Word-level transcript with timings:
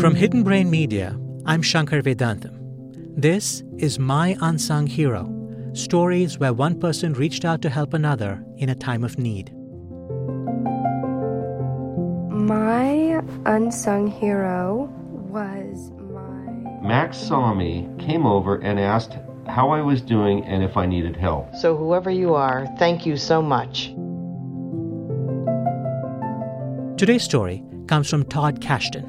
From 0.00 0.14
Hidden 0.14 0.42
Brain 0.42 0.70
Media, 0.70 1.18
I'm 1.46 1.62
Shankar 1.62 2.02
Vedantam. 2.02 2.58
This 3.16 3.62
is 3.78 3.98
My 3.98 4.36
Unsung 4.40 4.86
Hero 4.86 5.32
stories 5.74 6.38
where 6.38 6.52
one 6.52 6.78
person 6.78 7.14
reached 7.14 7.44
out 7.44 7.62
to 7.62 7.70
help 7.70 7.94
another 7.94 8.44
in 8.56 8.68
a 8.68 8.74
time 8.74 9.04
of 9.04 9.18
need. 9.18 9.52
My 12.30 13.22
unsung 13.46 14.08
hero 14.10 14.92
was 15.12 15.90
my. 16.12 16.86
Max 16.86 17.16
saw 17.16 17.54
me, 17.54 17.88
came 17.98 18.26
over, 18.26 18.58
and 18.58 18.78
asked 18.78 19.16
how 19.46 19.70
I 19.70 19.80
was 19.80 20.00
doing 20.00 20.44
and 20.44 20.62
if 20.62 20.76
I 20.76 20.86
needed 20.86 21.16
help. 21.16 21.54
So, 21.56 21.76
whoever 21.76 22.10
you 22.10 22.34
are, 22.34 22.66
thank 22.78 23.06
you 23.06 23.16
so 23.16 23.40
much. 23.42 23.92
Today's 27.02 27.24
story 27.24 27.64
comes 27.88 28.08
from 28.08 28.22
Todd 28.22 28.60
Kashdan. 28.60 29.08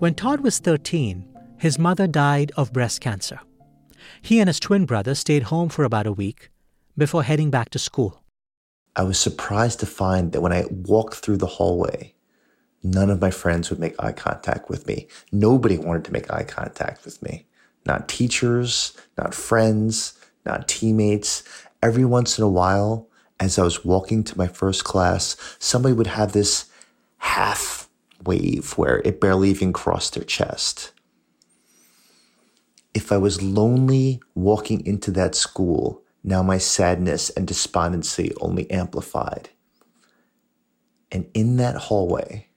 When 0.00 0.12
Todd 0.12 0.40
was 0.40 0.58
13, 0.58 1.24
his 1.56 1.78
mother 1.78 2.08
died 2.08 2.50
of 2.56 2.72
breast 2.72 3.00
cancer. 3.00 3.38
He 4.22 4.40
and 4.40 4.48
his 4.48 4.58
twin 4.58 4.86
brother 4.86 5.14
stayed 5.14 5.44
home 5.44 5.68
for 5.68 5.84
about 5.84 6.08
a 6.08 6.12
week 6.12 6.50
before 6.98 7.22
heading 7.22 7.48
back 7.48 7.70
to 7.70 7.78
school. 7.78 8.24
I 8.96 9.04
was 9.04 9.20
surprised 9.20 9.78
to 9.78 9.86
find 9.86 10.32
that 10.32 10.40
when 10.40 10.52
I 10.52 10.64
walked 10.68 11.18
through 11.18 11.36
the 11.36 11.46
hallway, 11.46 12.12
none 12.82 13.08
of 13.08 13.20
my 13.20 13.30
friends 13.30 13.70
would 13.70 13.78
make 13.78 13.94
eye 14.02 14.10
contact 14.10 14.68
with 14.68 14.88
me. 14.88 15.06
Nobody 15.30 15.78
wanted 15.78 16.06
to 16.06 16.12
make 16.12 16.28
eye 16.32 16.42
contact 16.42 17.04
with 17.04 17.22
me. 17.22 17.46
Not 17.86 18.08
teachers, 18.08 18.96
not 19.16 19.32
friends, 19.32 20.18
not 20.44 20.66
teammates. 20.66 21.44
Every 21.84 22.04
once 22.04 22.36
in 22.36 22.42
a 22.42 22.48
while, 22.48 23.08
as 23.38 23.60
I 23.60 23.62
was 23.62 23.84
walking 23.84 24.24
to 24.24 24.36
my 24.36 24.48
first 24.48 24.82
class, 24.82 25.36
somebody 25.60 25.94
would 25.94 26.08
have 26.08 26.32
this 26.32 26.66
half 27.20 27.88
wave 28.24 28.72
where 28.76 28.98
it 29.04 29.20
barely 29.20 29.48
even 29.50 29.72
crossed 29.72 30.14
their 30.14 30.24
chest 30.24 30.92
if 32.94 33.12
I 33.12 33.18
was 33.18 33.42
lonely 33.42 34.20
walking 34.34 34.84
into 34.84 35.10
that 35.12 35.34
school, 35.34 36.02
now 36.24 36.42
my 36.42 36.58
sadness 36.58 37.30
and 37.30 37.46
despondency 37.46 38.32
only 38.40 38.70
amplified. 38.70 39.50
And 41.12 41.28
in 41.34 41.56
that 41.56 41.76
hallway, 41.76 42.48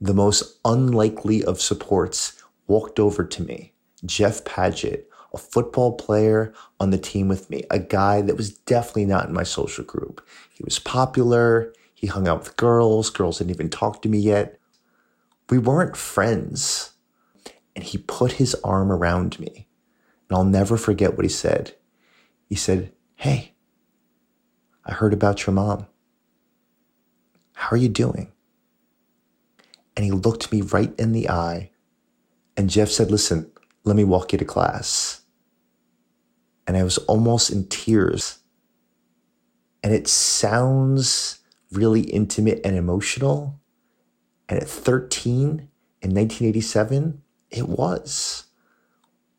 the 0.00 0.14
most 0.14 0.58
unlikely 0.64 1.42
of 1.44 1.60
supports 1.60 2.42
walked 2.66 3.00
over 3.00 3.24
to 3.24 3.42
me 3.42 3.72
Jeff 4.04 4.44
Paget, 4.44 5.08
a 5.34 5.38
football 5.38 5.92
player 5.96 6.54
on 6.78 6.90
the 6.90 6.98
team 6.98 7.28
with 7.28 7.50
me, 7.50 7.64
a 7.70 7.78
guy 7.78 8.22
that 8.22 8.36
was 8.36 8.50
definitely 8.50 9.06
not 9.06 9.28
in 9.28 9.34
my 9.34 9.42
social 9.42 9.84
group. 9.84 10.26
He 10.50 10.62
was 10.62 10.78
popular, 10.78 11.72
he 11.98 12.06
hung 12.06 12.28
out 12.28 12.38
with 12.38 12.56
girls, 12.56 13.10
girls 13.10 13.38
didn't 13.38 13.50
even 13.50 13.68
talk 13.68 14.02
to 14.02 14.08
me 14.08 14.18
yet. 14.18 14.60
We 15.50 15.58
weren't 15.58 15.96
friends 15.96 16.92
and 17.74 17.84
he 17.84 17.98
put 17.98 18.34
his 18.34 18.54
arm 18.62 18.92
around 18.92 19.40
me. 19.40 19.66
And 20.28 20.38
I'll 20.38 20.44
never 20.44 20.76
forget 20.76 21.16
what 21.16 21.24
he 21.24 21.28
said. 21.28 21.74
He 22.48 22.54
said, 22.54 22.92
Hey, 23.16 23.54
I 24.84 24.92
heard 24.92 25.12
about 25.12 25.44
your 25.44 25.54
mom. 25.54 25.88
How 27.54 27.70
are 27.74 27.76
you 27.76 27.88
doing? 27.88 28.30
And 29.96 30.04
he 30.04 30.12
looked 30.12 30.52
me 30.52 30.60
right 30.60 30.94
in 31.00 31.10
the 31.10 31.28
eye. 31.28 31.72
And 32.56 32.70
Jeff 32.70 32.90
said, 32.90 33.10
Listen, 33.10 33.50
let 33.82 33.96
me 33.96 34.04
walk 34.04 34.30
you 34.30 34.38
to 34.38 34.44
class. 34.44 35.22
And 36.64 36.76
I 36.76 36.84
was 36.84 36.98
almost 36.98 37.50
in 37.50 37.66
tears. 37.66 38.38
And 39.82 39.92
it 39.92 40.06
sounds 40.06 41.38
really 41.72 42.02
intimate 42.02 42.60
and 42.64 42.76
emotional. 42.76 43.60
And 44.48 44.60
at 44.60 44.68
13 44.68 45.68
in 46.00 46.14
1987, 46.14 47.22
it 47.50 47.68
was. 47.68 48.44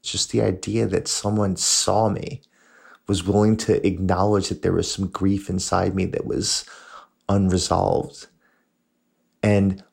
Just 0.01 0.31
the 0.31 0.41
idea 0.41 0.87
that 0.87 1.07
someone 1.07 1.55
saw 1.55 2.09
me, 2.09 2.41
was 3.09 3.25
willing 3.25 3.57
to 3.57 3.85
acknowledge 3.85 4.49
that 4.49 4.61
there 4.61 4.71
was 4.71 4.89
some 4.89 5.07
grief 5.07 5.49
inside 5.49 5.95
me 5.95 6.05
that 6.05 6.27
was 6.27 6.63
unresolved. 7.27 8.27
And 9.41 9.83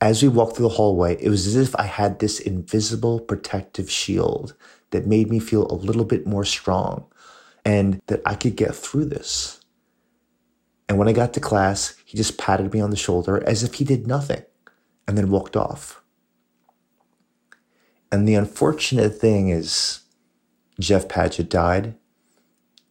as 0.00 0.22
we 0.22 0.28
walked 0.28 0.56
through 0.56 0.68
the 0.68 0.74
hallway, 0.74 1.16
it 1.20 1.30
was 1.30 1.46
as 1.46 1.56
if 1.56 1.74
I 1.76 1.84
had 1.84 2.18
this 2.18 2.38
invisible 2.38 3.20
protective 3.20 3.90
shield 3.90 4.54
that 4.90 5.06
made 5.06 5.30
me 5.30 5.40
feel 5.40 5.66
a 5.66 5.74
little 5.74 6.04
bit 6.04 6.26
more 6.26 6.44
strong 6.44 7.06
and 7.64 8.00
that 8.06 8.20
I 8.24 8.34
could 8.34 8.54
get 8.54 8.76
through 8.76 9.06
this. 9.06 9.60
And 10.98 11.06
when 11.06 11.14
I 11.14 11.16
got 11.16 11.32
to 11.34 11.40
class, 11.40 11.94
he 12.04 12.16
just 12.16 12.38
patted 12.38 12.74
me 12.74 12.80
on 12.80 12.90
the 12.90 12.96
shoulder 12.96 13.40
as 13.46 13.62
if 13.62 13.74
he 13.74 13.84
did 13.84 14.08
nothing 14.08 14.42
and 15.06 15.16
then 15.16 15.30
walked 15.30 15.56
off. 15.56 16.02
And 18.10 18.26
the 18.26 18.34
unfortunate 18.34 19.10
thing 19.10 19.48
is, 19.48 20.00
Jeff 20.80 21.08
Paget 21.08 21.48
died. 21.48 21.94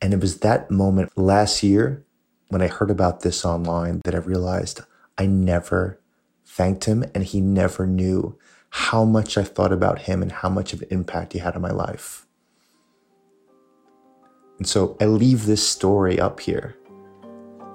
And 0.02 0.14
it 0.14 0.22
was 0.22 0.40
that 0.40 0.72
moment 0.72 1.18
last 1.18 1.64
year 1.64 2.06
when 2.48 2.62
I 2.62 2.68
heard 2.68 2.90
about 2.90 3.24
this 3.24 3.44
online 3.44 4.00
that 4.06 4.16
I 4.16 4.20
realized 4.20 4.80
I 5.18 5.26
never 5.26 6.00
thanked 6.46 6.86
him 6.86 7.04
and 7.14 7.26
he 7.26 7.42
never 7.42 7.86
knew 7.86 8.40
how 8.70 9.04
much 9.04 9.38
I 9.38 9.44
thought 9.44 9.74
about 9.74 10.04
him 10.04 10.22
and 10.22 10.32
how 10.32 10.48
much 10.48 10.72
of 10.72 10.82
an 10.82 10.88
impact 10.92 11.34
he 11.34 11.40
had 11.40 11.58
on 11.58 11.62
my 11.62 11.72
life. 11.72 12.26
And 14.60 14.66
so 14.66 14.96
I 15.02 15.08
leave 15.08 15.46
this 15.46 15.68
story 15.68 16.18
up 16.18 16.40
here 16.40 16.78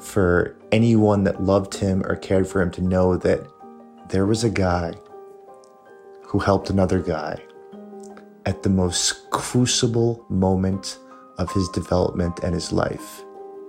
for 0.03 0.57
anyone 0.73 1.25
that 1.25 1.43
loved 1.43 1.75
him 1.75 2.03
or 2.07 2.17
cared 2.17 2.49
for 2.49 2.61
him 2.61 2.71
to 2.73 2.83
know 2.83 3.17
that 3.17 3.47
there 4.09 4.27
was 4.27 4.45
a 4.45 4.51
guy 4.51 4.95
who 6.23 6.39
helped 6.39 6.71
another 6.71 6.99
guy 6.99 7.41
at 8.45 8.63
the 8.63 8.69
most 8.69 9.31
crucible 9.31 10.25
moment 10.29 10.99
of 11.39 11.51
his 11.53 11.69
development 11.69 12.41
and 12.43 12.55
his 12.55 12.73
life, 12.73 13.23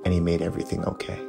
and 0.03 0.13
he 0.13 0.19
made 0.19 0.41
everything 0.41 0.83
okay. 0.85 1.19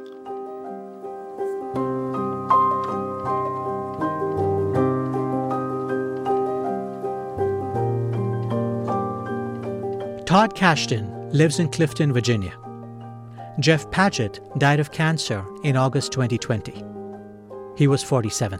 Todd 10.25 10.55
Kashdan 10.55 11.31
lives 11.31 11.59
in 11.59 11.69
Clifton, 11.69 12.11
Virginia. 12.11 12.64
Jeff 13.59 13.89
Paget 13.89 14.39
died 14.57 14.81
of 14.81 14.91
cancer 14.91 15.45
in 15.63 15.77
August 15.77 16.11
2020. 16.11 16.83
He 17.77 17.87
was 17.87 18.03
47. 18.03 18.59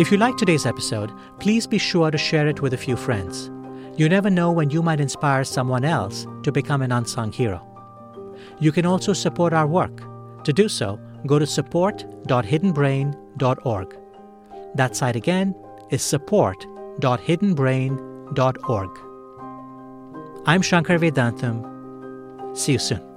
If 0.00 0.10
you 0.10 0.16
liked 0.16 0.38
today's 0.38 0.64
episode, 0.64 1.12
please 1.40 1.66
be 1.66 1.76
sure 1.76 2.10
to 2.10 2.16
share 2.16 2.46
it 2.46 2.62
with 2.62 2.72
a 2.72 2.78
few 2.78 2.96
friends. 2.96 3.50
You 3.98 4.08
never 4.08 4.30
know 4.30 4.50
when 4.50 4.70
you 4.70 4.82
might 4.82 5.00
inspire 5.00 5.44
someone 5.44 5.84
else 5.84 6.26
to 6.44 6.52
become 6.52 6.80
an 6.80 6.92
unsung 6.92 7.32
hero. 7.32 7.62
You 8.60 8.72
can 8.72 8.86
also 8.86 9.12
support 9.12 9.52
our 9.52 9.66
work. 9.66 10.00
To 10.44 10.54
do 10.54 10.70
so, 10.70 10.98
go 11.26 11.38
to 11.38 11.46
support.hiddenbrain.org. 11.46 13.98
That 14.74 14.96
site 14.96 15.16
again 15.16 15.54
is 15.90 16.00
support.hiddenbrain.org. 17.00 18.90
I'm 20.46 20.62
Shankar 20.62 20.98
Vedantam. 20.98 22.56
See 22.56 22.72
you 22.72 22.78
soon. 22.78 23.07